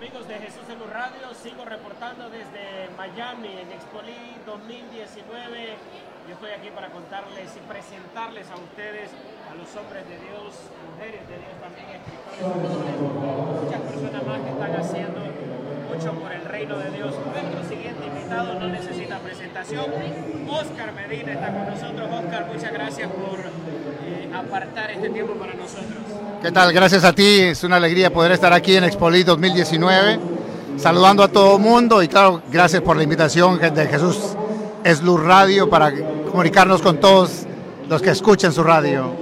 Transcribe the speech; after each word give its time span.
Amigos 0.00 0.26
de 0.28 0.38
Jesús 0.38 0.64
en 0.72 0.78
Luz 0.78 0.88
Radio, 0.88 1.28
sigo 1.36 1.62
reportando 1.62 2.30
desde 2.30 2.88
Miami 2.96 3.52
en 3.52 3.68
Expoli 3.68 4.16
2019. 4.46 5.76
Yo 6.24 6.32
estoy 6.40 6.52
aquí 6.56 6.70
para 6.72 6.88
contarles 6.88 7.52
y 7.52 7.60
presentarles 7.68 8.48
a 8.48 8.56
ustedes 8.56 9.12
a 9.44 9.52
los 9.60 9.68
hombres 9.76 10.08
de 10.08 10.16
Dios, 10.24 10.56
mujeres 10.88 11.20
de 11.28 11.36
Dios 11.36 11.52
también, 11.60 12.00
escritores, 12.00 12.96
muchas 13.60 13.80
personas 13.92 14.22
más 14.24 14.40
que 14.40 14.50
están 14.56 14.72
haciendo 14.72 15.20
mucho 15.20 16.12
por 16.16 16.32
el 16.32 16.44
reino 16.48 16.78
de 16.78 16.90
Dios. 16.96 17.12
Nuestro 17.20 17.60
siguiente 17.68 18.00
invitado 18.06 18.54
no 18.56 18.68
necesita 18.72 19.18
presentación. 19.18 19.84
Oscar 20.48 20.94
Medina 20.96 21.32
está 21.36 21.52
con 21.52 21.76
nosotros. 21.76 22.08
Oscar, 22.08 22.46
muchas 22.48 22.72
gracias 22.72 23.10
por 23.12 23.36
eh, 23.36 24.32
apartar 24.32 24.92
este 24.92 25.10
tiempo 25.10 25.34
para 25.34 25.52
nosotros. 25.52 26.19
¿Qué 26.42 26.50
tal? 26.52 26.72
Gracias 26.72 27.04
a 27.04 27.12
ti. 27.12 27.40
Es 27.40 27.64
una 27.64 27.76
alegría 27.76 28.10
poder 28.12 28.32
estar 28.32 28.52
aquí 28.52 28.74
en 28.76 28.84
Expoli 28.84 29.22
2019, 29.24 30.18
saludando 30.78 31.22
a 31.22 31.28
todo 31.28 31.56
el 31.56 31.62
mundo 31.62 32.02
y 32.02 32.08
claro, 32.08 32.42
gracias 32.50 32.80
por 32.82 32.96
la 32.96 33.02
invitación 33.02 33.58
de 33.58 33.86
Jesús 33.86 34.36
es 34.82 35.02
Luz 35.02 35.22
Radio 35.22 35.68
para 35.68 35.92
comunicarnos 36.30 36.80
con 36.80 36.98
todos 36.98 37.46
los 37.88 38.00
que 38.00 38.10
escuchen 38.10 38.52
su 38.52 38.62
radio. 38.62 39.12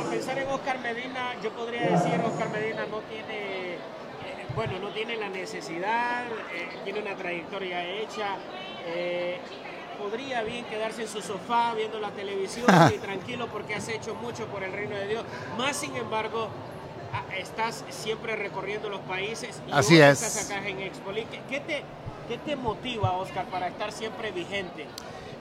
A 0.00 0.10
pensar 0.10 0.36
en 0.38 0.48
Oscar 0.48 0.80
Medina, 0.80 1.34
yo 1.42 1.50
podría 1.50 1.82
decir 1.82 2.20
Oscar 2.26 2.50
Medina 2.50 2.86
no 2.90 2.98
tiene, 3.08 3.74
eh, 3.74 3.78
bueno, 4.56 4.72
no 4.80 4.88
tiene 4.88 5.16
la 5.16 5.28
necesidad, 5.28 6.24
eh, 6.52 6.68
tiene 6.82 7.00
una 7.00 7.14
trayectoria 7.14 7.84
hecha. 7.84 8.36
eh, 8.86 9.38
podría 10.04 10.42
bien 10.42 10.64
quedarse 10.66 11.02
en 11.02 11.08
su 11.08 11.20
sofá 11.22 11.72
viendo 11.74 11.98
la 12.00 12.10
televisión 12.10 12.66
y 12.94 12.98
tranquilo 12.98 13.48
porque 13.50 13.74
has 13.74 13.88
hecho 13.88 14.14
mucho 14.14 14.46
por 14.46 14.62
el 14.62 14.72
reino 14.72 14.96
de 14.96 15.06
Dios. 15.08 15.24
Más 15.58 15.76
sin 15.76 15.96
embargo, 15.96 16.48
estás 17.38 17.84
siempre 17.90 18.36
recorriendo 18.36 18.88
los 18.88 19.00
países 19.00 19.60
y 19.68 19.72
Así 19.72 19.94
hoy 19.94 20.02
es. 20.02 20.22
estás 20.22 20.50
acá 20.50 20.66
en 20.68 20.80
Expoli. 20.80 21.26
¿Qué, 21.48 21.60
te, 21.60 21.82
¿Qué 22.28 22.38
te 22.38 22.56
motiva, 22.56 23.12
Oscar, 23.12 23.46
para 23.46 23.68
estar 23.68 23.92
siempre 23.92 24.30
vigente? 24.32 24.86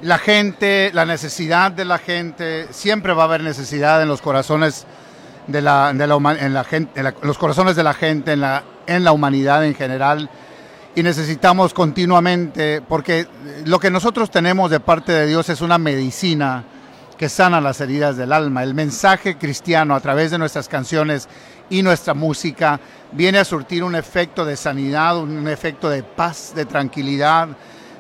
La 0.01 0.17
gente, 0.17 0.91
la 0.93 1.05
necesidad 1.05 1.71
de 1.71 1.85
la 1.85 1.97
gente, 1.97 2.67
siempre 2.71 3.13
va 3.13 3.23
a 3.23 3.25
haber 3.25 3.41
necesidad 3.41 4.01
en 4.01 4.07
los 4.07 4.21
corazones 4.21 4.85
de 5.47 5.61
la, 5.61 5.93
de 5.93 6.07
la 6.07 6.16
en 6.39 6.53
la 6.53 6.63
gente, 6.63 6.99
en 6.99 7.05
la- 7.05 7.16
los 7.21 7.38
corazones 7.38 7.75
de 7.75 7.83
la 7.83 7.93
gente, 7.93 8.33
en 8.33 8.41
la, 8.41 8.63
en 8.85 9.03
la 9.03 9.11
humanidad 9.11 9.66
en 9.66 9.75
general. 9.75 10.29
Y 10.95 11.02
necesitamos 11.02 11.73
continuamente, 11.73 12.81
porque 12.81 13.27
lo 13.66 13.80
que 13.80 13.89
nosotros 13.89 14.30
tenemos 14.30 14.69
de 14.69 14.80
parte 14.80 15.11
de 15.11 15.25
Dios 15.25 15.50
es 15.50 15.61
una 15.61 15.80
medicina 15.80 16.63
que 17.17 17.30
sana 17.30 17.59
las 17.59 17.81
heridas 17.81 18.16
del 18.16 18.31
alma. 18.31 18.61
El 18.61 18.75
mensaje 18.75 19.38
cristiano 19.38 19.95
a 19.95 20.00
través 20.02 20.30
de 20.30 20.38
nuestras 20.38 20.67
canciones 20.67 21.27
y 21.72 21.81
nuestra 21.81 22.13
música 22.13 22.80
viene 23.11 23.39
a 23.39 23.45
surtir 23.45 23.83
un 23.83 23.95
efecto 23.95 24.45
de 24.45 24.55
sanidad, 24.55 25.17
un 25.17 25.47
efecto 25.47 25.89
de 25.89 26.03
paz, 26.03 26.53
de 26.55 26.66
tranquilidad, 26.66 27.47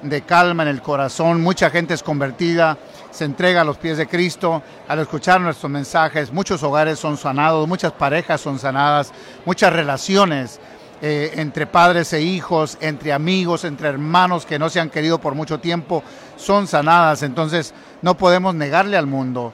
de 0.03 0.21
calma 0.21 0.61
en 0.61 0.69
el 0.69 0.83
corazón. 0.83 1.41
Mucha 1.41 1.71
gente 1.71 1.95
es 1.95 2.03
convertida, 2.03 2.77
se 3.09 3.25
entrega 3.25 3.61
a 3.61 3.65
los 3.65 3.77
pies 3.77 3.97
de 3.97 4.07
Cristo 4.07 4.61
al 4.87 4.99
escuchar 4.99 5.41
nuestros 5.41 5.71
mensajes. 5.71 6.31
Muchos 6.31 6.61
hogares 6.61 6.99
son 6.99 7.17
sanados, 7.17 7.67
muchas 7.67 7.93
parejas 7.93 8.39
son 8.39 8.59
sanadas, 8.59 9.11
muchas 9.45 9.73
relaciones 9.73 10.59
eh, 11.01 11.33
entre 11.35 11.67
padres 11.67 12.13
e 12.13 12.21
hijos, 12.21 12.77
entre 12.79 13.11
amigos, 13.11 13.65
entre 13.65 13.89
hermanos 13.89 14.45
que 14.45 14.59
no 14.59 14.69
se 14.69 14.79
han 14.79 14.89
querido 14.89 15.19
por 15.19 15.35
mucho 15.35 15.59
tiempo, 15.59 16.03
son 16.37 16.67
sanadas. 16.67 17.23
Entonces 17.23 17.73
no 18.01 18.15
podemos 18.15 18.55
negarle 18.55 18.97
al 18.97 19.07
mundo 19.07 19.53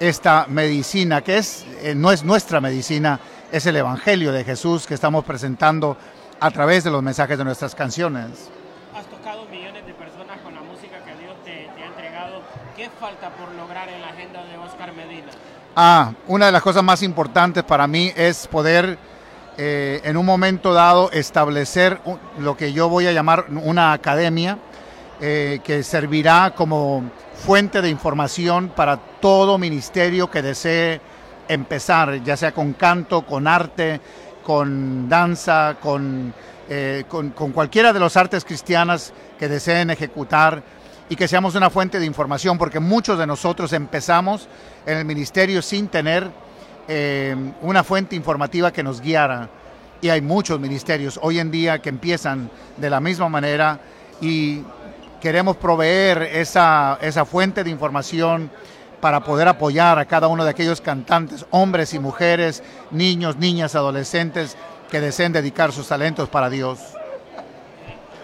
esta 0.00 0.46
medicina, 0.48 1.22
que 1.22 1.38
es, 1.38 1.64
eh, 1.82 1.94
no 1.94 2.12
es 2.12 2.24
nuestra 2.24 2.60
medicina, 2.60 3.20
es 3.52 3.66
el 3.66 3.76
Evangelio 3.76 4.32
de 4.32 4.44
Jesús 4.44 4.86
que 4.86 4.94
estamos 4.94 5.24
presentando 5.24 5.96
a 6.40 6.50
través 6.50 6.84
de 6.84 6.90
los 6.90 7.02
mensajes 7.02 7.38
de 7.38 7.44
nuestras 7.44 7.74
canciones. 7.74 8.48
Has 8.94 9.06
tocado 9.06 9.44
millones 9.46 9.86
de 9.86 9.94
personas 9.94 10.38
con 10.40 10.54
la 10.54 10.60
música 10.62 10.98
que 11.04 11.14
Dios 11.16 11.34
te, 11.44 11.68
te 11.74 11.82
ha 11.82 11.86
entregado. 11.86 12.42
¿Qué 12.76 12.90
falta 13.00 13.30
por 13.30 13.52
lograr 13.54 13.88
en 13.88 14.00
la 14.00 14.08
agenda 14.08 14.44
de 14.44 14.56
Oscar 14.58 14.92
Medina? 14.94 15.28
Ah, 15.76 16.12
una 16.26 16.46
de 16.46 16.52
las 16.52 16.62
cosas 16.62 16.82
más 16.82 17.02
importantes 17.02 17.62
para 17.64 17.86
mí 17.86 18.12
es 18.16 18.46
poder 18.46 18.98
eh, 19.60 20.00
en 20.04 20.16
un 20.16 20.24
momento 20.24 20.72
dado 20.72 21.10
establecer 21.10 22.00
lo 22.38 22.56
que 22.56 22.72
yo 22.72 22.88
voy 22.88 23.08
a 23.08 23.12
llamar 23.12 23.46
una 23.50 23.92
academia 23.92 24.56
eh, 25.20 25.58
que 25.64 25.82
servirá 25.82 26.54
como 26.54 27.10
fuente 27.34 27.82
de 27.82 27.90
información 27.90 28.68
para 28.68 28.96
todo 28.96 29.58
ministerio 29.58 30.30
que 30.30 30.42
desee 30.42 31.00
empezar, 31.48 32.22
ya 32.22 32.36
sea 32.36 32.52
con 32.52 32.74
canto, 32.74 33.22
con 33.22 33.48
arte, 33.48 34.00
con 34.44 35.08
danza, 35.08 35.76
con, 35.82 36.32
eh, 36.68 37.02
con, 37.08 37.30
con 37.30 37.50
cualquiera 37.50 37.92
de 37.92 37.98
las 37.98 38.16
artes 38.16 38.44
cristianas 38.44 39.12
que 39.40 39.48
deseen 39.48 39.90
ejecutar 39.90 40.62
y 41.08 41.16
que 41.16 41.26
seamos 41.26 41.56
una 41.56 41.68
fuente 41.68 41.98
de 41.98 42.06
información, 42.06 42.58
porque 42.58 42.78
muchos 42.78 43.18
de 43.18 43.26
nosotros 43.26 43.72
empezamos 43.72 44.46
en 44.86 44.98
el 44.98 45.04
ministerio 45.04 45.62
sin 45.62 45.88
tener 45.88 46.30
eh, 46.88 47.36
una 47.62 47.84
fuente 47.84 48.16
informativa 48.16 48.72
que 48.72 48.82
nos 48.82 49.00
guiara. 49.00 49.48
Y 50.00 50.08
hay 50.08 50.20
muchos 50.20 50.58
ministerios 50.58 51.18
hoy 51.22 51.38
en 51.38 51.50
día 51.50 51.80
que 51.80 51.88
empiezan 51.88 52.50
de 52.76 52.88
la 52.90 53.00
misma 53.00 53.28
manera 53.28 53.80
y 54.20 54.62
queremos 55.20 55.56
proveer 55.56 56.22
esa, 56.22 56.98
esa 57.00 57.24
fuente 57.24 57.64
de 57.64 57.70
información 57.70 58.50
para 59.00 59.20
poder 59.20 59.48
apoyar 59.48 59.98
a 59.98 60.04
cada 60.06 60.28
uno 60.28 60.44
de 60.44 60.50
aquellos 60.50 60.80
cantantes, 60.80 61.46
hombres 61.50 61.94
y 61.94 61.98
mujeres, 61.98 62.62
niños, 62.90 63.36
niñas, 63.36 63.74
adolescentes 63.74 64.56
que 64.90 65.00
deseen 65.00 65.32
dedicar 65.32 65.72
sus 65.72 65.88
talentos 65.88 66.28
para 66.28 66.50
Dios. 66.50 66.78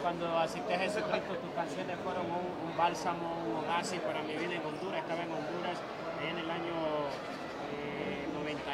Cuando 0.02 0.38
acepté 0.38 0.74
a 0.74 0.78
Jesucristo, 0.78 1.34
tus 1.42 1.54
canciones 1.54 1.96
fueron 2.02 2.26
un, 2.26 2.70
un 2.70 2.76
bálsamo, 2.76 3.34
un 3.46 3.70
oasis 3.70 4.00
para 4.00 4.22
mi 4.22 4.34
vida 4.34 4.54
en 4.54 4.62
Honduras. 4.66 5.00
Estaba 5.02 5.22
en 5.22 5.30
Honduras 5.30 5.78
en 6.28 6.38
el 6.38 6.50
año 6.50 6.74
eh, 7.70 8.03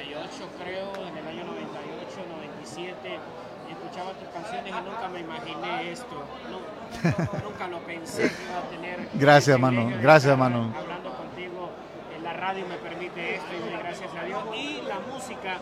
98, 0.00 0.49
creo, 0.62 1.06
en 1.06 1.16
el 1.19 1.28
año 1.28 1.44
98, 1.44 2.25
97. 2.65 3.19
y 3.69 3.72
Escuchaba 3.72 4.12
tus 4.12 4.28
canciones 4.28 4.72
y 4.72 4.88
nunca 4.88 5.09
me 5.12 5.21
imaginé 5.21 5.93
esto. 5.93 6.25
No, 6.50 7.41
nunca 7.44 7.69
lo 7.69 7.78
pensé 7.81 8.22
que 8.22 8.43
iba 8.43 8.59
a 8.59 8.71
tener. 8.71 9.09
Gracias, 9.15 9.55
hermano. 9.55 9.91
Gracias, 10.00 10.33
hermano. 10.33 10.72
Hablando 10.77 11.12
contigo, 11.15 11.71
en 12.16 12.25
la 12.25 12.33
radio 12.33 12.66
me 12.66 12.77
permite 12.77 13.37
esto 13.37 13.49
y 13.55 13.78
gracias 13.78 14.11
a 14.19 14.25
Dios. 14.25 14.43
Y 14.56 14.81
la 14.88 15.00
música, 15.00 15.59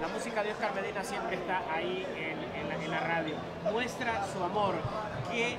la 0.00 0.08
música 0.08 0.42
de 0.42 0.50
Oscar 0.50 0.74
Medina 0.74 1.04
siempre 1.04 1.36
está 1.36 1.62
ahí 1.72 2.04
en, 2.16 2.60
en 2.60 2.68
la, 2.68 2.84
en 2.84 2.90
la 2.90 3.00
radio. 3.00 3.34
Muestra 3.70 4.26
su 4.32 4.42
amor. 4.42 4.74
¿Qué 5.30 5.56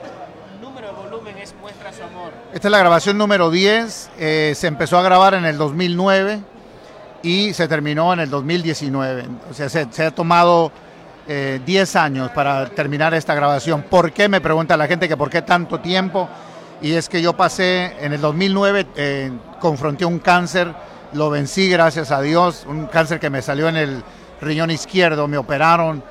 número 0.60 0.88
de 0.88 0.94
volumen 0.94 1.38
es 1.38 1.56
Muestra 1.62 1.94
su 1.94 2.04
amor? 2.04 2.34
Esta 2.54 2.68
es 2.68 2.72
la 2.72 2.80
grabación 2.80 3.18
número 3.18 3.50
10, 3.50 4.12
eh, 4.20 4.54
se 4.56 4.68
empezó 4.68 4.98
a 4.98 5.02
grabar 5.02 5.34
en 5.34 5.46
el 5.46 5.58
2009 5.58 6.51
y 7.24 7.54
se 7.54 7.68
terminó 7.68 8.14
en 8.14 8.22
el 8.22 8.30
2019. 8.30 9.26
O 9.50 9.54
sea, 9.54 9.70
se, 9.70 10.06
ha 10.06 10.12
tomado 10.12 10.72
eh, 11.28 11.62
10 11.66 11.96
años 11.96 12.32
para 12.32 12.68
terminar 12.70 13.14
esta 13.14 13.36
grabación. 13.36 13.84
¿Por 13.84 14.12
qué? 14.12 14.28
Me 14.28 14.42
pregunta 14.42 14.78
la 14.78 14.88
gente 14.88 15.08
que 15.08 15.18
por 15.18 15.30
qué 15.30 15.42
tanto 15.42 15.80
tiempo. 15.80 16.28
Y 16.82 16.94
es 16.94 17.10
que 17.10 17.22
yo 17.22 17.34
pasé 17.34 17.94
en 18.04 18.14
el 18.14 18.22
2009, 18.22 18.88
eh, 18.96 19.32
confronté 19.60 20.04
un 20.04 20.18
cáncer, 20.18 20.74
lo 21.14 21.30
vencí 21.30 21.70
gracias 21.70 22.10
a 22.12 22.22
Dios, 22.22 22.66
un 22.68 22.88
cáncer 22.88 23.20
que 23.20 23.30
me 23.30 23.44
salió 23.44 23.70
en 23.70 23.78
el 23.78 24.04
riñón 24.42 24.72
izquierdo, 24.72 25.28
me 25.28 25.38
operaron, 25.38 26.04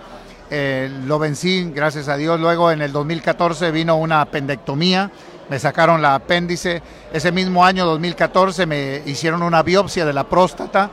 eh, 0.49 0.89
lo 1.07 1.19
vencí 1.19 1.71
gracias 1.75 2.09
a 2.09 2.17
Dios. 2.17 2.39
Luego 2.39 2.71
en 2.71 2.83
el 2.83 2.93
2014 2.93 3.73
vino 3.73 3.97
una 3.97 4.21
apendectomía, 4.21 5.11
me 5.51 5.59
sacaron 5.59 6.01
la 6.01 6.15
apéndice. 6.15 6.81
Ese 7.13 7.33
mismo 7.33 7.65
año, 7.65 7.85
2014, 7.85 8.67
me 8.67 9.03
hicieron 9.05 9.43
una 9.43 9.65
biopsia 9.65 10.07
de 10.07 10.13
la 10.13 10.25
próstata. 10.25 10.91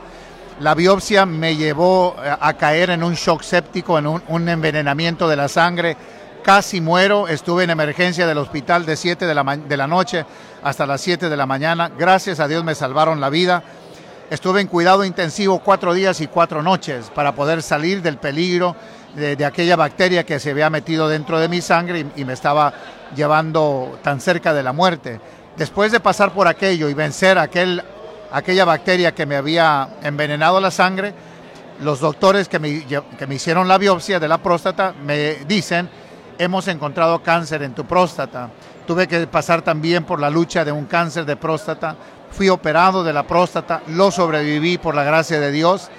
La 0.58 0.74
biopsia 0.74 1.24
me 1.24 1.56
llevó 1.56 2.16
eh, 2.22 2.34
a 2.38 2.52
caer 2.54 2.90
en 2.90 3.04
un 3.04 3.14
shock 3.14 3.42
séptico, 3.42 3.96
en 3.96 4.08
un, 4.08 4.48
envenenamiento 4.48 5.28
de 5.28 5.36
la 5.36 5.46
sangre. 5.46 5.96
Casi 6.42 6.80
muero, 6.80 7.28
estuve 7.28 7.64
en 7.64 7.70
emergencia 7.70 8.26
del 8.26 8.38
hospital 8.38 8.84
de 8.84 8.96
7 8.96 9.26
de 9.26 9.34
la, 9.34 9.56
de 9.56 9.76
la 9.76 9.86
noche 9.86 10.26
hasta 10.64 10.86
las 10.86 11.00
7 11.02 11.28
de 11.28 11.36
la 11.36 11.46
mañana. 11.46 11.92
Gracias 11.96 12.40
a 12.40 12.48
Dios 12.48 12.64
me 12.64 12.74
salvaron 12.74 13.20
la 13.20 13.30
vida. 13.30 13.62
Estuve 14.28 14.60
en 14.60 14.66
cuidado 14.66 15.04
intensivo 15.04 15.60
cuatro 15.60 15.94
días 15.94 16.20
y 16.20 16.26
cuatro 16.26 16.62
noches 16.62 17.10
para 17.14 17.34
poder 17.34 17.62
salir 17.62 18.02
del 18.02 18.18
peligro 18.18 18.74
de, 19.14 19.44
aquella 19.44 19.76
bacteria 19.76 20.24
que 20.24 20.38
se 20.38 20.50
había 20.50 20.70
metido 20.70 21.08
dentro 21.08 21.38
de 21.38 21.48
mi 21.48 21.60
sangre 21.60 22.06
y, 22.16 22.20
y 22.22 22.24
me 22.24 22.32
estaba 22.32 22.72
llevando 23.14 23.98
tan 24.02 24.20
cerca 24.20 24.52
de 24.52 24.62
la 24.62 24.72
muerte. 24.72 25.20
Después 25.56 25.92
de 25.92 26.00
pasar 26.00 26.32
por 26.32 26.46
aquello 26.46 26.88
y 26.88 26.94
vencer 26.94 27.38
aquel, 27.38 27.82
aquella 28.30 28.64
bacteria 28.64 29.14
que 29.14 29.26
me 29.26 29.36
había 29.36 29.88
envenenado 30.02 30.60
la 30.60 30.70
sangre, 30.70 31.14
los 31.80 32.00
doctores 32.00 32.48
que 32.48 32.58
me, 32.58 32.84
que 32.84 33.26
me 33.26 33.36
hicieron 33.36 33.68
la 33.68 33.78
biopsia 33.78 34.18
de 34.18 34.28
la 34.28 34.38
próstata 34.38 34.94
me 35.04 35.36
dicen, 35.46 35.88
hemos 36.38 36.68
encontrado 36.68 37.22
cáncer 37.22 37.62
en 37.62 37.74
tu 37.74 37.84
próstata. 37.84 38.50
Tuve 38.86 39.06
que 39.06 39.26
pasar 39.26 39.62
también 39.62 40.04
por 40.04 40.20
la 40.20 40.30
lucha 40.30 40.64
de 40.64 40.72
un 40.72 40.86
cáncer 40.86 41.24
de 41.24 41.36
próstata. 41.36 41.96
Fui 42.30 42.48
operado 42.48 43.04
de 43.04 43.12
la 43.12 43.26
próstata, 43.26 43.82
lo 43.88 44.10
sobreviví 44.10 44.78
por 44.78 44.94
la 44.94 45.02
gracia 45.02 45.40
de 45.40 45.50
Dios 45.50 45.90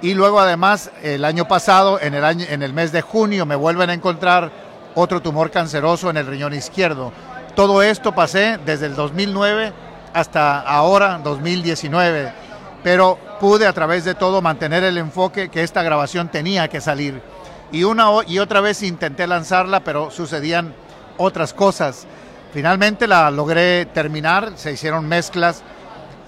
Y 0.00 0.14
luego 0.14 0.40
además 0.40 0.90
el 1.02 1.24
año 1.24 1.48
pasado, 1.48 2.00
en 2.00 2.14
el, 2.14 2.24
año, 2.24 2.46
en 2.48 2.62
el 2.62 2.72
mes 2.72 2.92
de 2.92 3.02
junio, 3.02 3.46
me 3.46 3.56
vuelven 3.56 3.90
a 3.90 3.94
encontrar 3.94 4.50
otro 4.94 5.20
tumor 5.20 5.50
canceroso 5.50 6.10
en 6.10 6.16
el 6.16 6.26
riñón 6.26 6.54
izquierdo. 6.54 7.12
Todo 7.56 7.82
esto 7.82 8.14
pasé 8.14 8.58
desde 8.64 8.86
el 8.86 8.94
2009 8.94 9.72
hasta 10.14 10.60
ahora, 10.60 11.20
2019. 11.22 12.32
Pero 12.84 13.18
pude 13.40 13.66
a 13.66 13.72
través 13.72 14.04
de 14.04 14.14
todo 14.14 14.40
mantener 14.40 14.84
el 14.84 14.98
enfoque 14.98 15.48
que 15.48 15.62
esta 15.62 15.82
grabación 15.82 16.28
tenía 16.28 16.68
que 16.68 16.80
salir. 16.80 17.20
Y 17.72 17.82
una 17.84 18.08
y 18.26 18.38
otra 18.38 18.60
vez 18.60 18.82
intenté 18.82 19.26
lanzarla, 19.26 19.80
pero 19.80 20.10
sucedían 20.10 20.74
otras 21.16 21.52
cosas. 21.52 22.06
Finalmente 22.52 23.06
la 23.06 23.30
logré 23.30 23.86
terminar, 23.86 24.52
se 24.56 24.72
hicieron 24.72 25.06
mezclas 25.06 25.62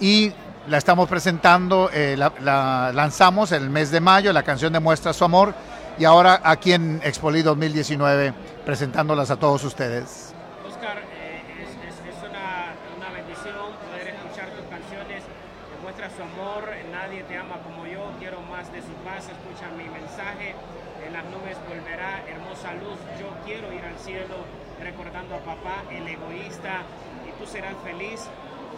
y 0.01 0.33
la 0.69 0.79
estamos 0.79 1.09
presentando, 1.09 1.91
eh, 1.93 2.17
la, 2.17 2.93
lanzamos 2.95 3.53
el 3.53 3.71
mes 3.71 3.91
de 3.91 4.01
mayo, 4.01 4.33
la 4.33 4.43
canción 4.43 4.73
demuestra 4.73 5.13
su 5.13 5.25
amor 5.25 5.55
y 5.99 6.05
ahora 6.05 6.41
aquí 6.45 6.73
en 6.73 7.01
Expoli 7.03 7.43
2019 7.43 8.35
presentándolas 8.65 9.31
a 9.31 9.37
todos 9.37 9.65
ustedes. 9.65 10.35
Oscar, 10.69 10.99
eh, 10.99 11.43
es, 11.65 12.29
una, 12.29 12.75
una, 12.97 13.11
bendición 13.11 13.73
poder 13.89 14.15
escuchar 14.15 14.49
tus 14.51 14.67
canciones, 14.69 15.25
demuestra 15.77 16.11
su 16.11 16.23
amor, 16.23 16.69
nadie 16.93 17.23
te 17.25 17.37
ama 17.37 17.57
como 17.65 17.87
yo, 17.87 18.13
quiero 18.19 18.41
más 18.43 18.71
de 18.73 18.83
su 18.83 18.93
paz, 19.05 19.25
escucha 19.27 19.71
mi 19.77 19.89
mensaje, 19.89 20.55
en 21.07 21.13
las 21.13 21.25
nubes 21.25 21.57
volverá 21.69 22.23
hermosa 22.29 22.75
luz, 22.75 23.01
yo 23.19 23.33
quiero 23.47 23.73
ir 23.73 23.85
al 23.85 23.99
cielo 23.99 24.45
recordando 24.83 25.35
a 25.35 25.39
papá, 25.39 25.83
el 25.91 26.07
egoísta, 26.07 26.83
y 27.27 27.33
tú 27.41 27.51
serás 27.51 27.75
feliz 27.83 28.29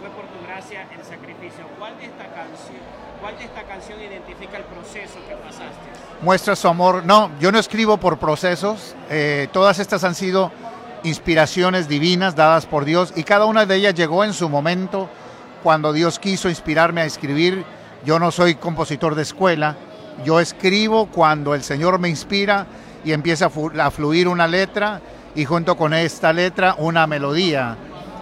fue 0.02 0.10
por 0.10 0.26
tu 0.26 0.44
gracia 0.44 0.88
el 0.98 1.04
sacrificio. 1.04 1.64
¿Cuál 1.78 1.96
de 1.96 2.06
esta 2.06 2.24
canción, 2.24 2.82
cuál 3.20 3.38
de 3.38 3.44
esta 3.44 3.62
canción 3.62 4.00
identifica 4.00 4.56
el 4.56 4.64
proceso 4.64 5.14
que 5.28 5.36
pasaste? 5.36 6.22
Muestra 6.22 6.56
su 6.56 6.66
amor. 6.66 7.04
No, 7.04 7.30
yo 7.38 7.52
no 7.52 7.58
escribo 7.60 7.98
por 7.98 8.18
procesos. 8.18 8.96
Eh, 9.08 9.48
todas 9.52 9.78
estas 9.78 10.02
han 10.02 10.16
sido 10.16 10.50
inspiraciones 11.04 11.88
divinas 11.88 12.34
dadas 12.34 12.66
por 12.66 12.84
Dios 12.84 13.12
y 13.14 13.22
cada 13.22 13.44
una 13.46 13.64
de 13.64 13.76
ellas 13.76 13.94
llegó 13.94 14.24
en 14.24 14.32
su 14.32 14.48
momento 14.48 15.08
cuando 15.62 15.92
Dios 15.92 16.18
quiso 16.18 16.48
inspirarme 16.48 17.02
a 17.02 17.04
escribir. 17.04 17.64
Yo 18.04 18.18
no 18.18 18.32
soy 18.32 18.56
compositor 18.56 19.14
de 19.14 19.22
escuela. 19.22 19.76
Yo 20.24 20.40
escribo 20.40 21.06
cuando 21.06 21.54
el 21.54 21.62
Señor 21.62 22.00
me 22.00 22.08
inspira 22.08 22.66
y 23.04 23.12
empieza 23.12 23.46
a 23.46 23.90
fluir 23.90 24.26
una 24.26 24.48
letra 24.48 25.00
y 25.36 25.44
junto 25.44 25.76
con 25.76 25.94
esta 25.94 26.32
letra 26.32 26.74
una 26.78 27.06
melodía 27.06 27.76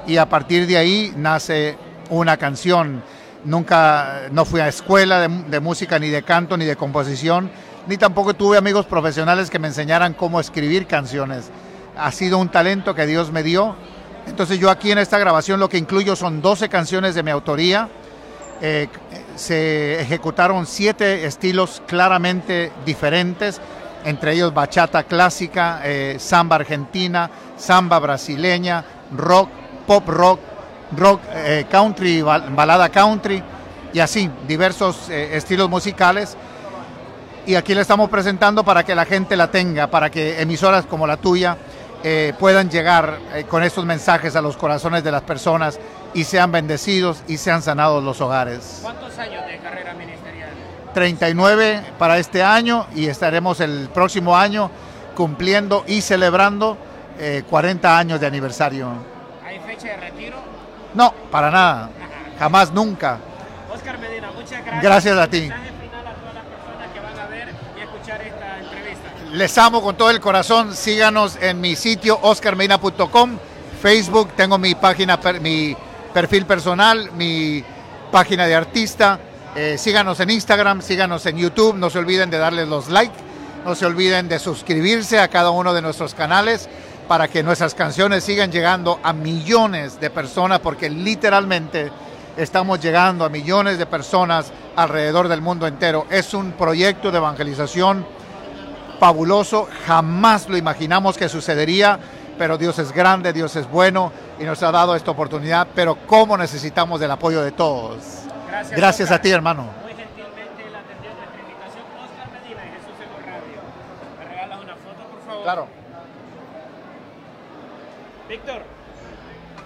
y 0.06 0.16
a 0.16 0.28
partir 0.28 0.66
de 0.66 0.76
ahí 0.76 1.12
nace 1.16 1.76
una 2.10 2.36
canción. 2.36 3.02
Nunca, 3.44 4.28
no 4.32 4.44
fui 4.44 4.60
a 4.60 4.68
escuela 4.68 5.20
de, 5.20 5.60
música, 5.60 5.98
ni 5.98 6.08
de 6.08 6.22
canto, 6.22 6.56
ni 6.56 6.66
de 6.66 6.76
composición, 6.76 7.50
ni 7.86 7.96
tampoco 7.96 8.34
tuve 8.34 8.58
amigos 8.58 8.84
profesionales 8.84 9.48
que 9.48 9.58
me 9.58 9.68
enseñaran 9.68 10.12
cómo 10.12 10.40
escribir 10.40 10.86
canciones. 10.86 11.50
Ha 11.96 12.12
sido 12.12 12.38
un 12.38 12.50
talento 12.50 12.94
que 12.94 13.06
Dios 13.06 13.32
me 13.32 13.42
dio. 13.42 13.76
Entonces 14.26 14.58
yo 14.58 14.70
aquí 14.70 14.92
en 14.92 14.98
esta 14.98 15.18
grabación 15.18 15.58
lo 15.58 15.68
que 15.68 15.78
incluyo 15.78 16.16
son 16.16 16.42
12 16.42 16.68
canciones 16.68 17.14
de 17.14 17.22
mi 17.22 17.30
autoría. 17.30 17.88
Eh, 18.60 18.88
se 19.36 20.02
ejecutaron 20.02 20.66
siete 20.66 21.24
estilos 21.24 21.82
claramente 21.86 22.70
diferentes, 22.84 23.58
entre 24.04 24.34
ellos 24.34 24.52
bachata 24.52 25.04
clásica, 25.04 25.80
eh, 25.82 26.16
samba 26.18 26.56
argentina, 26.56 27.30
samba 27.56 27.98
brasileña, 27.98 28.84
rock, 29.16 29.48
pop 29.90 30.08
rock, 30.08 30.38
rock 30.96 31.20
eh, 31.34 31.66
country, 31.68 32.22
balada 32.22 32.88
country 32.90 33.42
y 33.92 33.98
así, 33.98 34.30
diversos 34.46 35.10
eh, 35.10 35.30
estilos 35.36 35.68
musicales. 35.68 36.36
Y 37.44 37.56
aquí 37.56 37.74
le 37.74 37.80
estamos 37.80 38.08
presentando 38.08 38.62
para 38.62 38.84
que 38.84 38.94
la 38.94 39.04
gente 39.04 39.36
la 39.36 39.50
tenga, 39.50 39.88
para 39.88 40.08
que 40.08 40.40
emisoras 40.40 40.86
como 40.86 41.08
la 41.08 41.16
tuya 41.16 41.56
eh, 42.04 42.32
puedan 42.38 42.70
llegar 42.70 43.18
con 43.48 43.64
estos 43.64 43.84
mensajes 43.84 44.36
a 44.36 44.40
los 44.40 44.56
corazones 44.56 45.02
de 45.02 45.10
las 45.10 45.22
personas 45.22 45.80
y 46.14 46.22
sean 46.22 46.52
bendecidos 46.52 47.24
y 47.26 47.36
sean 47.36 47.60
sanados 47.60 48.04
los 48.04 48.20
hogares. 48.20 48.78
¿Cuántos 48.82 49.18
años 49.18 49.44
de 49.44 49.58
carrera 49.58 49.92
ministerial? 49.94 50.50
39 50.94 51.82
para 51.98 52.16
este 52.18 52.44
año 52.44 52.86
y 52.94 53.06
estaremos 53.06 53.58
el 53.58 53.88
próximo 53.92 54.36
año 54.36 54.70
cumpliendo 55.16 55.82
y 55.88 56.00
celebrando 56.00 56.78
40 57.50 57.98
años 57.98 58.20
de 58.20 58.26
aniversario 58.26 59.09
de 59.88 59.96
retiro? 59.96 60.36
No, 60.94 61.12
para 61.30 61.50
nada. 61.50 61.90
Jamás, 62.38 62.72
nunca. 62.72 63.18
Oscar 63.72 63.98
Medina, 63.98 64.30
muchas 64.32 64.64
gracias. 64.64 64.82
Gracias 64.82 65.18
a 65.18 65.28
ti. 65.28 65.50
Les 69.32 69.56
amo 69.58 69.80
con 69.80 69.96
todo 69.96 70.10
el 70.10 70.20
corazón. 70.20 70.74
Síganos 70.74 71.36
en 71.40 71.60
mi 71.60 71.76
sitio 71.76 72.18
oscarmedina.com, 72.20 73.38
Facebook, 73.80 74.30
tengo 74.36 74.58
mi 74.58 74.74
página, 74.74 75.20
mi 75.40 75.76
perfil 76.12 76.46
personal, 76.46 77.12
mi 77.12 77.62
página 78.10 78.46
de 78.46 78.56
artista. 78.56 79.20
Eh, 79.54 79.76
síganos 79.78 80.18
en 80.20 80.30
Instagram, 80.30 80.82
síganos 80.82 81.24
en 81.26 81.36
YouTube. 81.36 81.76
No 81.76 81.90
se 81.90 81.98
olviden 81.98 82.30
de 82.30 82.38
darles 82.38 82.68
los 82.68 82.88
likes. 82.88 83.16
No 83.64 83.74
se 83.74 83.86
olviden 83.86 84.28
de 84.28 84.38
suscribirse 84.38 85.20
a 85.20 85.28
cada 85.28 85.50
uno 85.50 85.74
de 85.74 85.82
nuestros 85.82 86.14
canales 86.14 86.68
para 87.10 87.26
que 87.26 87.42
nuestras 87.42 87.74
canciones 87.74 88.22
sigan 88.22 88.52
llegando 88.52 89.00
a 89.02 89.12
millones 89.12 89.98
de 89.98 90.10
personas, 90.10 90.60
porque 90.60 90.88
literalmente 90.88 91.90
estamos 92.36 92.78
llegando 92.78 93.24
a 93.24 93.28
millones 93.28 93.78
de 93.78 93.86
personas 93.86 94.52
alrededor 94.76 95.26
del 95.26 95.40
mundo 95.40 95.66
entero. 95.66 96.06
Es 96.08 96.34
un 96.34 96.52
proyecto 96.52 97.10
de 97.10 97.18
evangelización 97.18 98.06
fabuloso, 99.00 99.66
jamás 99.88 100.48
lo 100.48 100.56
imaginamos 100.56 101.18
que 101.18 101.28
sucedería, 101.28 101.98
pero 102.38 102.56
Dios 102.56 102.78
es 102.78 102.92
grande, 102.92 103.32
Dios 103.32 103.56
es 103.56 103.68
bueno 103.68 104.12
y 104.38 104.44
nos 104.44 104.62
ha 104.62 104.70
dado 104.70 104.94
esta 104.94 105.10
oportunidad, 105.10 105.66
pero 105.74 105.96
cómo 106.06 106.36
necesitamos 106.36 107.00
del 107.00 107.10
apoyo 107.10 107.42
de 107.42 107.50
todos. 107.50 107.98
Gracias, 108.48 108.78
Gracias 108.78 109.10
a 109.10 109.20
ti, 109.20 109.32
hermano. 109.32 109.64
Muy 109.82 109.94
gentilmente 109.94 110.70
la 110.70 110.78
atendió 110.78 111.10
nuestra 111.10 111.40
invitación 111.40 111.82
Oscar 112.04 112.40
Medina 112.40 112.62
y 112.64 112.70
Jesús 112.70 112.94
en 113.02 113.26
Radio. 113.26 113.60
¿Me 114.16 114.24
regalas 114.26 114.58
una 114.62 114.74
foto, 114.76 115.10
por 115.10 115.26
favor? 115.26 115.42
Claro. 115.42 115.79
Víctor, 118.30 118.62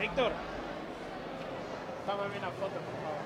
Víctor, 0.00 0.32
tómame 2.06 2.38
una 2.38 2.48
foto, 2.48 2.80
por 2.80 2.96
favor. 3.02 3.20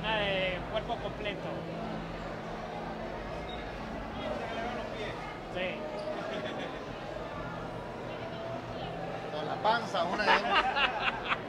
Una 0.00 0.16
de 0.16 0.58
cuerpo 0.70 0.96
completo. 0.96 1.48
Sí. 5.54 5.68
Con 9.30 9.46
la 9.46 9.56
panza, 9.56 10.04
una 10.04 10.24
de 10.24 10.30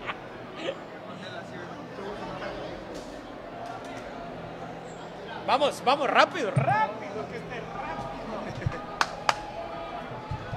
Vamos, 5.45 5.83
vamos, 5.85 6.09
rápido, 6.09 6.51
rápido, 6.51 7.27
que 7.29 7.37
esté 7.37 7.61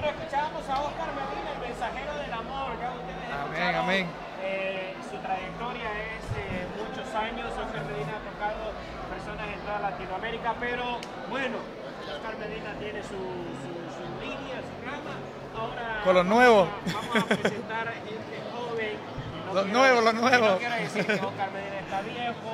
escuchábamos 0.09 0.68
a 0.68 0.80
Oscar 0.80 1.09
Medina, 1.12 1.52
el 1.52 1.61
mensajero 1.68 2.14
del 2.16 2.33
amor. 2.33 2.73
Ya 2.80 2.92
ustedes 2.97 3.28
amén, 3.45 3.75
amén. 3.75 4.07
Eh, 4.42 4.95
su 5.11 5.16
trayectoria 5.18 5.88
es 6.09 6.25
de 6.33 6.68
muchos 6.80 7.14
años. 7.14 7.52
Oscar 7.52 7.85
Medina 7.85 8.16
ha 8.16 8.25
tocado 8.25 8.73
personas 9.12 9.49
en 9.52 9.61
toda 9.61 9.78
Latinoamérica, 9.90 10.54
pero 10.59 10.99
bueno, 11.28 11.59
Oscar 12.09 12.37
Medina 12.38 12.73
tiene 12.80 13.02
su, 13.02 13.21
su, 13.92 14.04
línea, 14.21 14.61
su 14.64 14.76
rama. 14.85 15.14
Ahora 15.57 16.00
con 16.04 16.14
los 16.14 16.26
nuevos. 16.26 16.68
Vamos 16.92 17.16
a, 17.16 17.26
presentar 17.26 17.92
gente 17.92 18.37
joven. 18.52 18.97
los 19.52 19.66
nuevos, 19.66 20.04
los 20.04 20.14
nuevos. 20.14 20.50
No 20.50 20.59
quiero 20.59 20.75
decir 20.76 21.07
que 21.07 21.12
Oscar 21.12 21.50
Medina 21.52 21.80
está 21.80 22.00
viejo, 22.00 22.50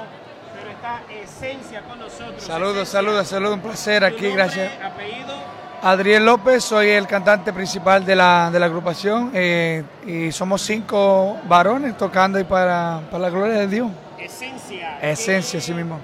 pero 0.65 0.77
está 0.77 1.03
esencia 1.13 1.83
con 1.83 1.99
nosotros. 1.99 2.43
Saludos, 2.43 2.89
saludos, 2.89 3.29
saludos, 3.29 3.55
un 3.57 3.61
placer 3.61 4.05
aquí, 4.05 4.29
nombre, 4.29 4.33
gracias. 4.33 4.73
Apellido. 4.83 5.35
Adriel 5.83 6.25
López, 6.25 6.65
soy 6.65 6.89
el 6.89 7.07
cantante 7.07 7.53
principal 7.53 8.07
de 8.07 8.17
la, 8.17 8.49
de 8.51 8.59
la 8.59 8.67
agrupación 8.67 9.31
eh, 9.35 9.85
y 10.07 10.33
somos 10.33 10.63
cinco 10.63 11.37
varones 11.47 11.97
tocando 11.99 12.41
y 12.41 12.45
para, 12.45 13.03
para 13.11 13.19
la 13.25 13.31
gloria 13.31 13.55
de 13.55 13.67
Dios. 13.67 13.91
Esencia. 14.19 14.99
Esencia, 15.03 15.61
sí 15.61 15.75
mismo. 15.75 15.99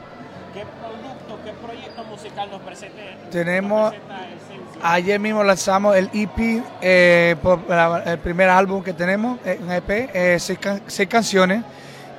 ¿Qué 0.53 0.67
producto, 0.83 1.39
qué 1.43 1.53
proyecto 1.67 2.05
musical 2.05 2.51
nos 2.51 2.61
presenta? 2.61 3.01
Tenemos, 3.31 3.95
ayer 4.83 5.19
mismo 5.19 5.43
lanzamos 5.43 5.97
el 5.97 6.11
EP, 6.13 6.63
eh, 6.83 7.37
el 8.05 8.19
primer 8.19 8.51
álbum 8.51 8.83
que 8.83 8.93
tenemos, 8.93 9.39
eh, 9.47 9.59
un 9.63 9.73
EP, 9.73 10.39
seis, 10.39 11.09
canciones 11.09 11.65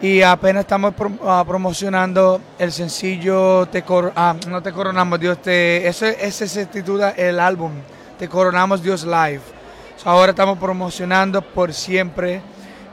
y 0.01 0.22
apenas 0.22 0.62
estamos 0.62 0.93
ah, 1.24 1.43
promocionando 1.46 2.41
el 2.58 2.72
sencillo 2.72 3.67
Te 3.67 3.84
ah, 4.15 4.36
no 4.48 4.62
te 4.62 4.72
coronamos 4.72 5.20
Dios 5.20 5.41
te 5.41 5.88
ese, 5.88 6.17
ese 6.25 6.48
se 6.48 6.65
titula 6.65 7.12
el 7.12 7.39
álbum 7.39 7.72
Te 8.17 8.27
coronamos 8.27 8.81
Dios 8.81 9.03
live 9.03 9.41
ahora 10.03 10.31
estamos 10.31 10.58
promocionando 10.58 11.41
por 11.41 11.74
siempre 11.74 12.41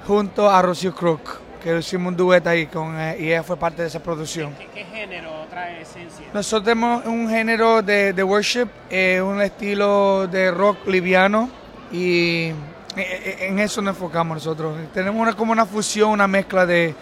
junto 0.06 0.50
a 0.50 0.60
Rocío 0.60 0.94
Crook 0.94 1.48
que 1.62 1.78
hicimos 1.78 2.12
un 2.12 2.16
dueto 2.16 2.48
ahí 2.48 2.66
con, 2.66 2.98
eh, 2.98 3.16
y 3.18 3.26
ella 3.28 3.42
fue 3.42 3.56
parte 3.56 3.82
de 3.82 3.88
esa 3.88 4.00
producción. 4.00 4.54
¿Qué, 4.72 4.84
género 4.84 5.44
trae 5.50 5.82
esencia? 5.82 6.26
Nosotros 6.32 6.64
tenemos 6.64 7.04
un 7.04 7.28
género 7.28 7.82
de, 7.82 8.12
de 8.12 8.22
worship, 8.22 8.68
eh, 8.90 9.20
un 9.20 9.42
estilo 9.42 10.28
de 10.28 10.50
rock 10.52 10.86
liviano 10.86 11.50
y 11.90 12.52
en 12.98 13.58
eso 13.58 13.80
nos 13.82 13.94
enfocamos 13.94 14.36
nosotros. 14.36 14.76
Tenemos 14.92 15.20
una, 15.20 15.34
como 15.34 15.52
una 15.52 15.66
fusión, 15.66 16.10
una 16.10 16.28
mezcla 16.28 16.66
de, 16.66 16.94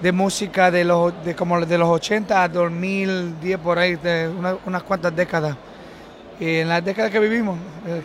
de 0.00 0.12
música 0.12 0.70
de 0.70 0.84
los, 0.84 1.12
de 1.24 1.34
como 1.34 1.64
de 1.64 1.78
los 1.78 1.88
80 1.88 2.42
a 2.42 2.48
2010 2.48 3.58
por 3.58 3.78
ahí, 3.78 3.96
de 3.96 4.30
unas 4.64 4.82
cuantas 4.82 5.14
décadas. 5.14 5.56
Y 6.38 6.56
en 6.56 6.68
las 6.68 6.84
décadas 6.84 7.10
que 7.10 7.18
vivimos, 7.18 7.58
eh, 7.86 8.02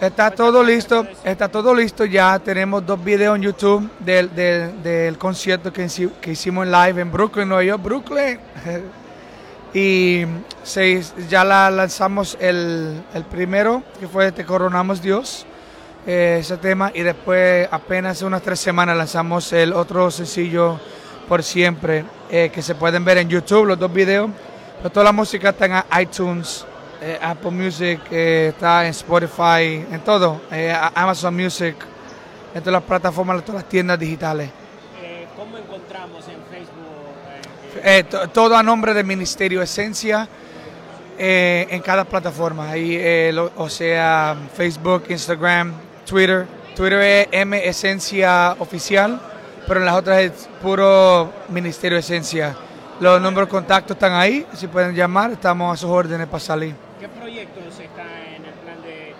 Está 0.00 0.30
todo 0.30 0.62
listo, 0.62 1.06
está 1.24 1.48
todo 1.48 1.74
listo 1.74 2.04
ya. 2.04 2.38
Tenemos 2.38 2.84
dos 2.84 3.02
videos 3.02 3.36
en 3.36 3.42
YouTube 3.42 3.90
del, 3.98 4.34
del, 4.34 5.16
concierto 5.16 5.72
que, 5.72 5.88
que, 6.20 6.32
hicimos 6.32 6.66
en 6.66 6.72
live 6.72 7.00
en 7.00 7.10
Brooklyn, 7.10 7.48
Nueva 7.48 7.64
York, 7.64 7.82
Brooklyn. 7.82 8.38
y 9.76 10.24
se, 10.62 11.02
ya 11.28 11.44
la 11.44 11.70
lanzamos 11.70 12.38
el, 12.40 13.02
el, 13.12 13.24
primero, 13.24 13.82
que 14.00 14.08
fue 14.08 14.32
Te 14.32 14.46
Coronamos 14.46 15.02
Dios, 15.02 15.44
eh, 16.06 16.38
ese 16.40 16.56
tema. 16.56 16.90
Y 16.94 17.02
después, 17.02 17.68
apenas 17.70 18.22
unas 18.22 18.40
tres 18.40 18.58
semanas, 18.58 18.96
lanzamos 18.96 19.52
el 19.52 19.74
otro 19.74 20.10
sencillo, 20.10 20.80
Por 21.28 21.42
Siempre, 21.42 22.06
eh, 22.30 22.50
que 22.50 22.62
se 22.62 22.74
pueden 22.74 23.04
ver 23.04 23.18
en 23.18 23.28
YouTube, 23.28 23.66
los 23.66 23.78
dos 23.78 23.92
videos. 23.92 24.30
Pero 24.78 24.88
toda 24.88 25.04
la 25.04 25.12
música 25.12 25.50
está 25.50 25.66
en 25.66 26.00
iTunes. 26.00 26.64
Eh, 27.02 27.18
Apple 27.20 27.50
Music, 27.50 28.00
está 28.10 28.86
en 28.86 28.92
Spotify, 28.92 29.84
en 29.92 30.00
todo, 30.02 30.40
Amazon 30.94 31.36
Music, 31.36 31.76
en 32.54 32.62
todas 32.62 32.80
las 32.80 32.82
plataformas, 32.82 33.36
en 33.36 33.42
todas 33.42 33.60
las 33.60 33.68
tiendas 33.68 33.98
digitales. 33.98 34.48
¿Cómo 35.36 35.58
encontramos 35.58 36.26
en 36.28 36.45
Facebook? 37.82 38.32
todo 38.32 38.56
a 38.56 38.62
nombre 38.62 38.94
del 38.94 39.04
Ministerio 39.06 39.62
Esencia 39.62 40.28
en 41.18 41.80
cada 41.82 42.04
plataforma, 42.04 42.70
ahí, 42.70 43.30
o 43.56 43.68
sea, 43.68 44.36
Facebook, 44.54 45.04
Instagram, 45.08 45.72
Twitter. 46.04 46.46
Twitter 46.74 47.00
es 47.00 47.28
M 47.32 47.66
Esencia 47.66 48.54
Oficial, 48.58 49.18
pero 49.66 49.80
en 49.80 49.86
las 49.86 49.94
otras 49.94 50.20
es 50.20 50.48
puro 50.60 51.32
Ministerio 51.48 51.96
Esencia. 51.98 52.54
Los 53.00 53.20
números 53.20 53.48
de 53.48 53.50
contacto 53.50 53.94
están 53.94 54.12
ahí, 54.12 54.46
si 54.54 54.66
pueden 54.66 54.94
llamar, 54.94 55.32
estamos 55.32 55.72
a 55.72 55.76
sus 55.80 55.90
órdenes 55.90 56.26
para 56.26 56.40
salir. 56.40 56.74
¿Qué 57.00 57.08
proyectos 57.08 57.78
están 57.78 58.06
en 58.34 58.44
el 58.44 58.52
plan 58.52 58.82
de 58.82 59.14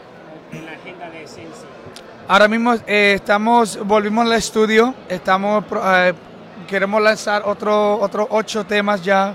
en 0.53 0.67
la 0.67 0.73
agenda 0.73 1.11
de 1.11 1.23
Esencia? 1.23 1.67
Ahora 2.29 2.49
mismo 2.49 2.75
eh, 2.87 3.13
estamos, 3.17 3.79
volvimos 3.85 4.27
al 4.27 4.33
estudio, 4.33 4.95
estamos, 5.09 5.65
eh, 5.85 6.13
queremos 6.67 7.01
lanzar 7.03 7.43
otro, 7.45 7.99
otros 8.01 8.27
ocho 8.31 8.65
temas 8.65 9.03
ya, 9.03 9.35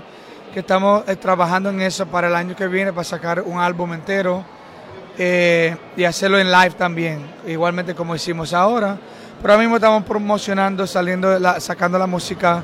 que 0.52 0.60
estamos 0.60 1.02
eh, 1.08 1.16
trabajando 1.16 1.70
en 1.70 1.80
eso 1.80 2.06
para 2.06 2.28
el 2.28 2.34
año 2.34 2.54
que 2.54 2.66
viene, 2.68 2.92
para 2.92 3.04
sacar 3.04 3.40
un 3.40 3.58
álbum 3.58 3.94
entero 3.94 4.44
y 5.18 6.04
hacerlo 6.04 6.38
en 6.38 6.50
live 6.50 6.70
también, 6.70 7.20
igualmente 7.46 7.94
como 7.94 8.14
hicimos 8.14 8.54
ahora. 8.54 8.96
Pero 9.40 9.52
ahora 9.52 9.62
mismo 9.62 9.76
estamos 9.76 10.04
promocionando, 10.04 10.86
saliendo, 10.86 11.38
sacando 11.60 11.98
la 11.98 12.06
música 12.06 12.62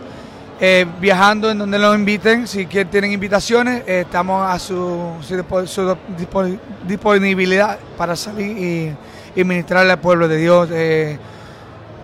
eh, 0.61 0.85
viajando 1.01 1.53
en 1.53 1.59
donde 1.59 1.79
nos 1.79 1.95
inviten, 1.95 2.49
si 2.49 2.67
tienen 2.67 3.13
invitaciones, 3.13 3.85
eh, 3.87 4.01
estamos 4.01 4.45
a 4.45 4.59
su, 4.59 5.15
disponibilidad 6.85 7.79
para 7.97 8.17
salir 8.17 8.97
y, 9.37 9.45
ministrarle 9.45 9.93
al 9.93 10.01
pueblo 10.01 10.27
de 10.27 10.37
Dios. 10.37 10.69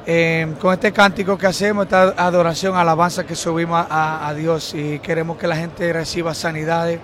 Eh, 0.06 0.54
con 0.60 0.74
este 0.74 0.92
cántico 0.92 1.38
que 1.38 1.46
hacemos, 1.46 1.84
esta 1.84 2.14
adoración, 2.16 2.76
alabanza 2.76 3.24
que 3.24 3.34
subimos 3.34 3.86
a, 3.88 4.32
Dios 4.36 4.74
y 4.74 4.98
queremos 4.98 5.38
que 5.38 5.46
la 5.46 5.56
gente 5.56 5.92
reciba 5.92 6.34
sanidades. 6.34 7.00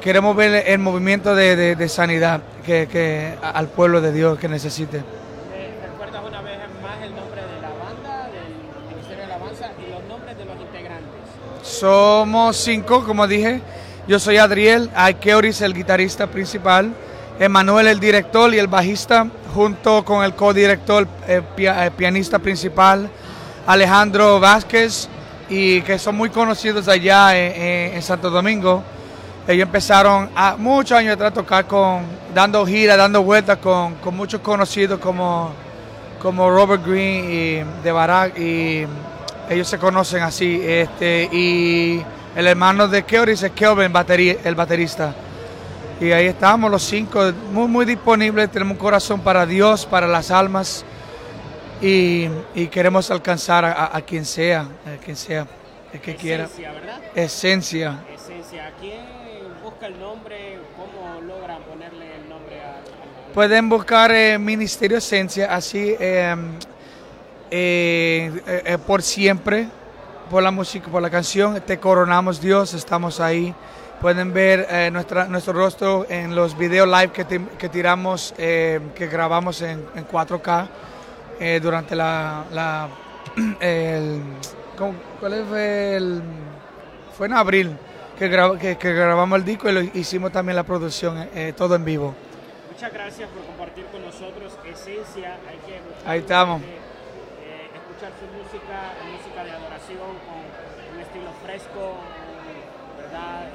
queremos 0.00 0.36
ver 0.36 0.64
el 0.66 0.78
movimiento 0.78 1.34
de, 1.34 1.88
sanidad 1.88 2.40
que, 2.64 3.34
al 3.42 3.68
pueblo 3.68 4.00
de 4.00 4.12
Dios 4.12 4.38
que 4.38 4.48
necesite. 4.48 5.02
Somos 11.82 12.58
cinco, 12.58 13.04
como 13.04 13.26
dije. 13.26 13.60
Yo 14.06 14.18
soy 14.18 14.36
Adriel, 14.36 14.90
Aikeuris 14.94 15.62
el 15.62 15.74
guitarrista 15.74 16.26
principal, 16.26 16.92
Emanuel 17.38 17.86
el 17.88 18.00
director 18.00 18.52
y 18.54 18.58
el 18.58 18.66
bajista, 18.66 19.26
junto 19.54 20.04
con 20.04 20.24
el 20.24 20.34
codirector, 20.34 21.06
el, 21.26 21.44
el 21.56 21.90
pianista 21.92 22.38
principal, 22.38 23.10
Alejandro 23.66 24.38
Vázquez, 24.38 25.08
y 25.48 25.82
que 25.82 25.98
son 25.98 26.16
muy 26.16 26.30
conocidos 26.30 26.88
allá 26.88 27.36
en, 27.36 28.00
Santo 28.02 28.30
Domingo. 28.30 28.82
Ellos 29.46 29.66
empezaron 29.66 30.30
a, 30.34 30.56
muchos 30.56 30.96
años 30.96 31.14
atrás 31.14 31.32
a 31.32 31.34
tocar 31.34 31.66
con, 31.66 32.02
dando 32.34 32.64
giras, 32.64 32.96
dando 32.96 33.22
vueltas 33.22 33.58
con, 33.58 33.96
con 33.96 34.16
muchos 34.16 34.40
conocidos 34.40 34.98
como, 34.98 35.52
como 36.20 36.50
Robert 36.50 36.86
Green 36.86 37.24
y 37.30 37.82
de 37.82 37.92
Barak 37.92 38.38
y 38.38 38.86
ellos 39.50 39.68
se 39.68 39.78
conocen 39.78 40.22
así. 40.22 40.60
Este, 40.64 41.28
y 41.32 42.02
el 42.34 42.46
hermano 42.46 42.88
de 42.88 43.02
Keoris 43.02 43.42
es 43.42 43.52
Kelvin, 43.52 43.92
el 44.44 44.54
baterista. 44.54 45.14
Y 46.02 46.10
ahí 46.10 46.26
estamos 46.26 46.68
los 46.68 46.82
cinco, 46.82 47.30
muy, 47.52 47.68
muy 47.68 47.84
disponibles. 47.84 48.50
Tenemos 48.50 48.72
un 48.72 48.78
corazón 48.78 49.20
para 49.20 49.46
Dios, 49.46 49.86
para 49.86 50.08
las 50.08 50.32
almas. 50.32 50.84
Y, 51.80 52.26
queremos 52.72 53.08
alcanzar 53.12 53.64
a, 53.64 54.00
quien 54.00 54.24
sea, 54.24 54.62
a 54.62 55.00
quien 55.00 55.14
sea, 55.14 55.46
el 55.92 56.00
que 56.00 56.16
quiera. 56.16 56.48
¿verdad? 56.58 57.00
Esencia. 57.14 58.00
Esencia. 58.12 58.72
¿Quién 58.80 58.98
busca 59.62 59.86
el 59.86 60.00
nombre? 60.00 60.58
¿Cómo 60.76 61.20
logran 61.20 61.62
ponerle 61.62 62.16
el 62.16 62.28
nombre 62.28 62.60
a 62.60 63.32
Pueden 63.32 63.68
buscar 63.68 64.10
eh, 64.10 64.40
Ministerio 64.40 64.98
Esencia, 64.98 65.54
así 65.54 65.94
em, 66.00 66.54
eh, 67.48 68.42
eh, 68.44 68.62
eh, 68.66 68.78
por 68.84 69.02
siempre, 69.02 69.68
por 70.28 70.42
la 70.42 70.50
música, 70.50 70.88
por 70.90 71.00
la 71.00 71.10
canción. 71.10 71.60
Te 71.60 71.78
coronamos 71.78 72.40
Dios, 72.40 72.74
estamos 72.74 73.20
ahí. 73.20 73.54
Pueden 74.02 74.34
ver 74.34 74.66
eh, 74.68 74.90
nuestra, 74.90 75.26
nuestro 75.26 75.52
rostro 75.52 76.06
en 76.08 76.34
los 76.34 76.58
videos 76.58 76.88
live 76.88 77.12
que, 77.12 77.24
que 77.56 77.68
tiramos, 77.68 78.34
que 78.36 79.08
grabamos 79.10 79.62
en, 79.62 79.86
en 79.94 80.06
4K 80.06 80.68
durante 81.62 81.94
la... 81.94 82.44
la 82.52 82.88
el, 83.60 84.20
¿Cuál 85.20 85.44
fue 85.48 85.96
el...? 85.96 86.22
Fue 87.16 87.26
en 87.26 87.32
abril 87.34 87.76
que, 88.18 88.76
que, 88.78 88.92
grabamos 88.92 89.38
el 89.38 89.44
disco 89.44 89.68
y 89.68 89.72
lo 89.72 89.80
hicimos 89.80 90.32
también 90.32 90.56
la 90.56 90.64
producción, 90.64 91.28
todo 91.56 91.76
en 91.76 91.84
vivo. 91.84 92.14
Muchas 92.72 92.92
gracias 92.92 93.28
por 93.30 93.44
compartir 93.44 93.86
con 93.86 94.02
nosotros 94.04 94.58
Esencia. 94.64 95.36
Ahí 96.04 96.18
estamos 96.20 96.60
su 98.10 98.26
música, 98.34 98.94
música 99.06 99.44
de 99.44 99.50
adoración 99.52 100.10
con 100.26 100.42
un 100.94 101.00
estilo 101.00 101.30
fresco, 101.44 101.98
¿verdad? 102.98 103.50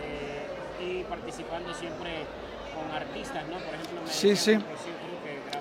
Eh, 0.79 0.99
y 0.99 1.03
participando 1.03 1.73
siempre 1.73 2.25
con 2.73 2.95
artistas, 2.95 3.43
¿no? 3.49 3.57
Por 3.57 3.73
ejemplo, 3.73 4.01
sí, 4.05 4.35
sí. 4.35 4.57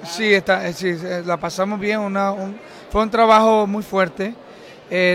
Sí, 0.04 0.34
está, 0.34 0.68
eh, 0.68 0.72
sí, 0.72 0.88
eh, 0.88 1.22
la 1.24 1.36
pasamos 1.36 1.80
bien. 1.80 2.00
Una, 2.00 2.32
un, 2.32 2.58
fue 2.90 3.02
un 3.02 3.10
trabajo 3.10 3.66
muy 3.66 3.82
fuerte. 3.82 4.34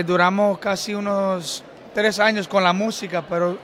duramos 0.06 0.58
casi 0.58 0.94
unos 0.94 1.64
tres 1.94 2.18
años 2.20 2.46
con 2.46 2.62
la 2.62 2.72
música, 2.72 3.22
pero 3.26 3.56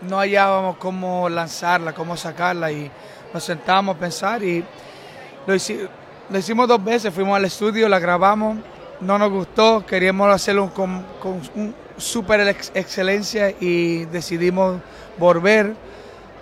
no 0.00 0.18
hallábamos 0.18 0.76
cómo 0.78 1.28
lanzarla, 1.28 1.92
cómo 1.92 2.16
sacarla 2.16 2.72
y 2.72 2.90
nos 3.32 3.44
sentamos 3.44 3.96
a 3.96 3.98
pensar 3.98 4.42
y 4.42 4.64
lo, 5.46 5.54
lo 6.30 6.38
hicimos 6.38 6.66
dos 6.66 6.82
veces. 6.82 7.14
Fuimos 7.14 7.36
al 7.36 7.44
estudio, 7.44 7.88
la 7.88 8.00
grabamos 8.00 8.58
no 9.02 9.18
nos 9.18 9.30
gustó, 9.30 9.84
queríamos 9.84 10.32
hacerlo 10.32 10.72
con, 10.72 11.04
con 11.20 11.40
un 11.54 11.74
super 11.96 12.40
excelencia 12.74 13.54
y 13.60 14.04
decidimos 14.06 14.80
volver 15.18 15.74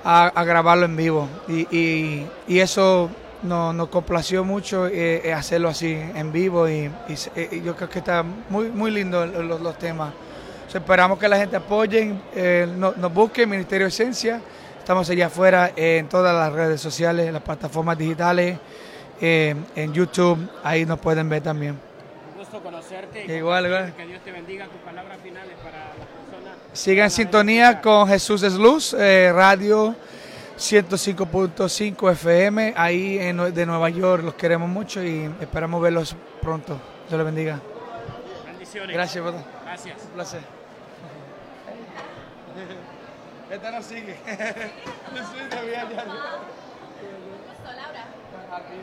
a, 0.04 0.44
grabarlo 0.44 0.86
en 0.86 0.96
vivo. 0.96 1.28
Y, 1.48 2.26
eso 2.48 3.10
nos, 3.42 3.88
complació 3.88 4.44
mucho 4.44 4.86
eh, 4.86 5.22
eh, 5.24 5.32
hacerlo 5.32 5.68
así 5.68 5.92
en 5.92 6.32
vivo 6.32 6.68
y, 6.68 6.90
eh, 7.36 7.62
yo 7.64 7.74
creo 7.74 7.88
que 7.88 7.98
está 8.00 8.22
muy, 8.48 8.68
muy 8.68 8.90
lindo 8.90 9.26
los, 9.26 9.78
temas. 9.78 10.12
esperamos 10.72 11.18
que 11.18 11.28
la 11.28 11.36
gente 11.36 11.56
apoye, 11.56 12.14
nos, 12.76 13.12
busque 13.12 13.46
Ministerio 13.46 13.86
Esencia. 13.86 14.40
Estamos 14.78 15.08
allá 15.10 15.26
afuera 15.26 15.72
en 15.76 16.08
todas 16.08 16.34
las 16.34 16.52
redes 16.52 16.80
sociales, 16.80 17.26
en 17.26 17.34
las 17.34 17.42
plataformas 17.42 17.96
digitales, 17.96 18.58
en 19.20 19.92
YouTube, 19.92 20.38
ahí 20.64 20.86
nos 20.86 20.98
pueden 20.98 21.28
ver 21.28 21.42
también 21.42 21.89
conocerte. 22.90 23.36
igual, 23.36 23.66
igual. 23.66 23.94
Que 23.94 24.06
Dios 24.06 24.22
te 24.22 24.32
bendiga. 24.32 24.66
Tus 24.66 24.80
palabras 24.80 25.18
finales 25.22 25.54
para 25.62 25.78
las 25.78 26.06
personas. 26.08 26.56
Sigan 26.72 27.04
en 27.04 27.10
sintonía 27.10 27.80
con 27.80 28.08
Jesús 28.08 28.42
es 28.42 28.54
Luz, 28.54 28.94
eh, 28.94 29.32
radio 29.32 29.94
105.5 30.58 32.12
FM, 32.12 32.74
ahí 32.76 33.18
en, 33.18 33.54
de 33.54 33.66
Nueva 33.66 33.88
York. 33.88 34.24
Los 34.24 34.34
queremos 34.34 34.68
mucho 34.68 35.02
y 35.02 35.30
esperamos 35.40 35.80
verlos 35.80 36.14
pronto. 36.42 36.78
Dios 37.08 37.18
le 37.18 37.24
bendiga. 37.24 37.60
Bendiciones. 38.44 38.94
Gracias, 38.94 39.22
brother. 39.24 39.42
Gracias. 39.64 39.96
Un 40.04 40.10
placer. 40.10 40.40
Esta 43.50 43.70
no 43.70 43.82
sigue. 43.82 44.16
Laura. 48.50 48.80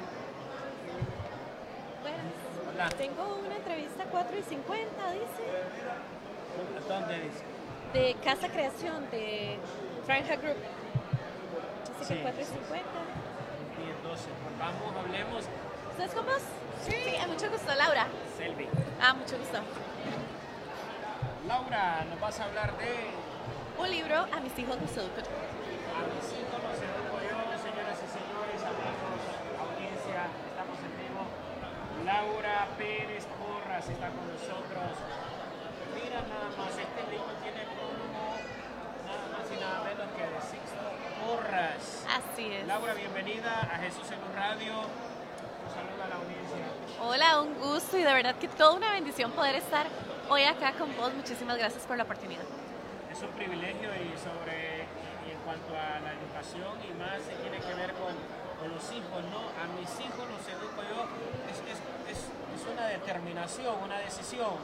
Hola. 2.77 2.89
Tengo 2.89 3.39
una 3.43 3.55
entrevista 3.55 4.03
4 4.11 4.37
y 4.37 4.43
50, 4.43 5.11
dice. 5.13 5.43
¿Dónde 6.87 7.15
dice? 7.21 7.43
De 7.91 8.15
Casa 8.23 8.49
Creación, 8.49 9.09
de 9.09 9.57
Franja 10.05 10.35
Group. 10.35 10.57
Dice 11.97 12.05
Sí. 12.05 12.13
que 12.13 12.21
4 12.21 12.39
y 12.39 12.45
50. 12.45 12.85
Y 13.81 13.89
entonces, 13.89 14.27
vamos, 14.59 14.95
hablemos. 14.95 15.45
¿Ustedes 15.89 16.13
cómo 16.13 16.29
es? 16.29 16.43
Sí. 16.85 17.15
a 17.17 17.25
mucho 17.25 17.49
gusto, 17.49 17.73
Laura. 17.73 18.05
Selvi. 18.37 18.67
Ah, 19.01 19.15
mucho 19.15 19.39
gusto. 19.39 19.57
Laura, 21.47 22.05
nos 22.11 22.19
vas 22.19 22.39
a 22.39 22.45
hablar 22.45 22.77
de 22.77 22.93
Un 23.79 23.89
libro 23.89 24.15
a 24.17 24.39
mis 24.39 24.53
hijos 24.59 24.77
los 24.81 24.91
educo. 24.97 25.17
A 25.17 26.01
mis 26.13 26.29
hijos 26.29 26.61
los 26.61 26.77
educo 26.77 27.15
yo, 27.25 27.37
señoras 27.57 27.97
y 27.97 28.07
señores, 28.09 28.61
amigos, 28.61 29.21
audiencia, 29.65 30.29
estamos 30.49 30.77
en 30.85 30.93
vivo. 30.97 31.21
Laura 32.05 32.56
Pérez 32.77 33.25
Porras 33.39 33.87
está 33.87 34.07
con 34.09 34.27
nosotros. 34.27 34.91
Mira 35.93 36.21
nada 36.27 36.49
más, 36.57 36.71
este 36.77 37.01
libro 37.11 37.31
tiene 37.41 37.63
prólogo, 37.73 38.37
nada 39.05 39.25
más 39.31 39.45
y 39.51 39.57
nada 39.59 39.83
menos 39.83 40.07
que 40.15 40.23
de 40.23 40.41
Sixto 40.41 40.85
Porras. 41.23 42.05
Así 42.05 42.51
es. 42.51 42.67
Laura, 42.67 42.93
bienvenida 42.93 43.61
a 43.61 43.77
Jesús 43.79 44.09
en 44.11 44.19
un 44.23 44.33
Radio. 44.35 44.73
Un 44.81 45.69
saludo 45.73 46.03
a 46.03 46.07
la 46.07 46.15
audiencia. 46.15 46.65
Hola, 47.01 47.41
un 47.41 47.53
gusto 47.59 47.97
y 47.97 48.03
de 48.03 48.13
verdad 48.13 48.35
que 48.35 48.47
toda 48.47 48.73
una 48.73 48.91
bendición 48.91 49.31
poder 49.31 49.55
estar 49.55 49.87
hoy 50.29 50.43
acá 50.43 50.73
con 50.73 50.95
vos. 50.97 51.13
Muchísimas 51.13 51.57
gracias 51.57 51.85
por 51.85 51.97
la 51.97 52.03
oportunidad. 52.03 52.43
Es 53.11 53.21
un 53.21 53.31
privilegio 53.31 53.89
y 53.95 54.17
sobre 54.17 54.85
y 55.27 55.31
en 55.31 55.39
cuanto 55.43 55.73
a 55.73 55.99
la 55.99 56.13
educación 56.13 56.77
y 56.85 56.93
más 56.97 57.21
se 57.21 57.35
tiene 57.41 57.57
que 57.57 57.73
ver 57.73 57.93
con, 57.93 58.13
con 58.59 58.69
los 58.69 58.83
hijos, 58.91 59.21
¿no? 59.31 59.41
A 59.57 59.65
mis 59.75 59.89
hijos 59.99 60.23
los 60.29 60.43
educo 60.47 60.81
yo, 60.87 61.03
es, 61.51 61.59
es, 61.67 61.79
es, 62.07 62.17
es 62.17 62.36
una 62.77 62.87
determinación, 62.89 63.75
una 63.83 63.97
decisión. 63.99 64.57